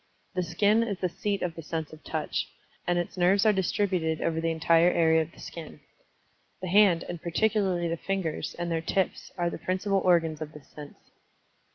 [0.33, 2.47] The skin is the seat of the sense of Touch,
[2.87, 5.79] and its nerves are distributed over the entire area of the skin.
[6.59, 10.69] The hand, and particularly the fingers, and their tips, are the principal organs of this
[10.69, 10.97] sense.